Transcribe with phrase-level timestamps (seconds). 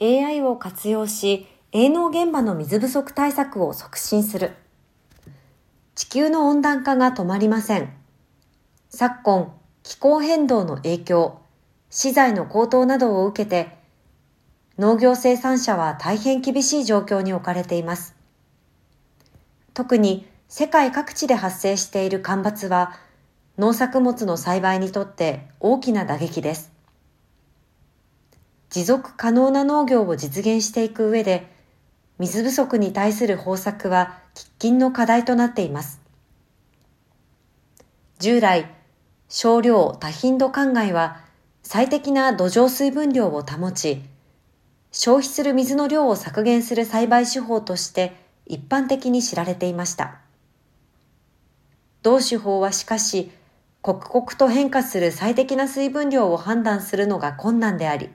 [0.00, 4.52] AI を活用し、営農現場の水不足対策を促進する。
[5.94, 7.92] 地球の温暖化が止まりません。
[8.90, 11.40] 昨今、気候変動の影響、
[11.90, 13.76] 資材の高騰などを受けて、
[14.78, 18.16] 農業生産者は大変厳しい状況に置かれています。
[19.74, 22.96] 特に世界各地で発生している干ばつは、
[23.56, 26.73] 農作物の栽培にとって大きな打撃です。
[28.74, 31.46] 持続可能な農業を実現していく上で、
[32.18, 34.18] 水不足に対する方策は
[34.58, 36.00] 喫緊の課題となっています。
[38.18, 38.68] 従来、
[39.28, 41.20] 少量多頻度灌漑は
[41.62, 44.02] 最適な土壌水分量を保ち、
[44.90, 50.18] 消費する水の量を削減する栽培手法として一般的に知られていました。
[52.02, 53.30] 同手法はしかし、
[53.82, 58.10] 刻々と変化する最適な水分量を判断するのが困難であり、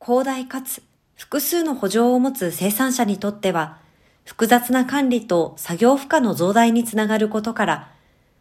[0.00, 0.82] 広大かつ
[1.16, 3.78] 複数の補助を持つ生産者にとっては、
[4.24, 7.92] 複雑な管理と作業負荷の増大につながることから、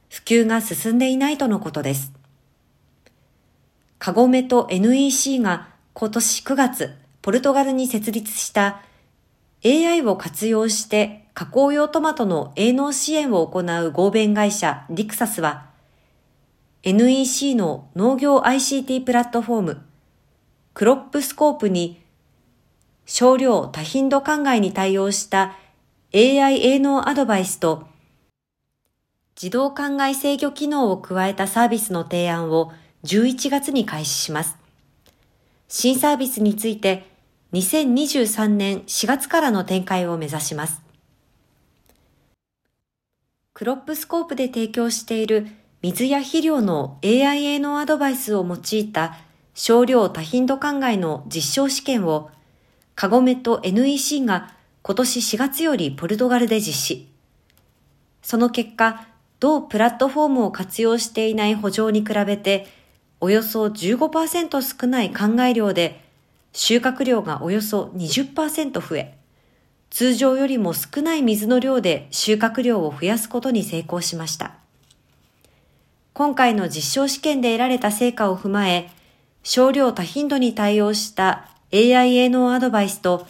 [0.09, 2.11] 普及が進んでいないとのことです。
[3.97, 8.81] カゴメと NEC が今年9月、ポルトガルに設立した
[9.63, 15.69] AI を活用して加工用トマトの営農支援を行う合弁会社ディクサスは、
[16.83, 19.81] NEC の農業 ICT プラットフォーム、
[20.75, 22.01] クロップスコープに
[23.05, 25.55] 少量多頻度灌漑に対応した
[26.13, 27.87] AI 営農アドバイスと
[29.41, 32.73] 自動灌漑制御機能を加えたサービスの提案を
[33.05, 34.57] 11月に開始します。
[35.69, 37.07] 新サービスについて
[37.53, 40.81] 2023年4月からの展開を目指します。
[43.53, 45.47] クロップスコープで提供している
[45.81, 49.17] 水や肥料の AI 営農アドバイスを用いた
[49.55, 52.29] 少量多頻度灌漑の実証試験を
[52.93, 57.07] カゴメと NEC が今年4月よりポルトガルで実施。
[58.21, 59.07] その結果、
[59.39, 62.67] 同プラットフォームを活用していない補助に比べて、
[63.21, 66.03] およそ15%少ない灌漑量で、
[66.51, 69.17] 収穫量がおよそ20%増え、
[69.89, 74.55] 通常よりも少ない水の量で収穫量を増やすことに成功しました。
[76.13, 78.89] 今回の実証試験で得られた成果を踏まえ、
[79.45, 83.25] 少量多頻度に対応した AI 営農アドバイスと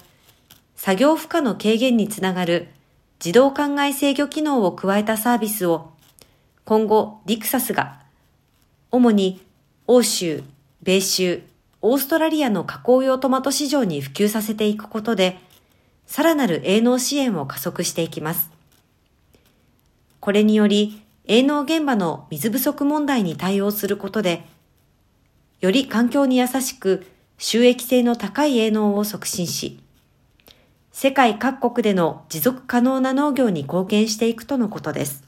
[0.76, 2.70] 作業負荷の軽減につながる
[3.24, 5.92] 自動灌漑制御機能を加えたサービスを
[6.66, 8.00] 今後、ディクサスが、
[8.90, 9.40] 主に
[9.86, 10.44] 欧州、
[10.82, 11.44] 米州、
[11.84, 15.38] オーストラリアの加工用トマト市場に普及させていくことで、
[16.08, 18.50] さらなる営農支援を加速していきます。
[20.20, 24.44] これにより、営農現場の水不足問題に対応することで、
[25.62, 27.06] より環境に優しく
[27.38, 29.80] 収益性の高い営農を促進し、
[30.92, 35.25] 世界各国での持続可能な農業に貢献していくとのことです。